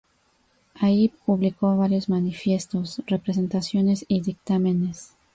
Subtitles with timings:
[0.79, 5.11] Allí publicó varios "manifiestos", "representaciones" y "dictámenes".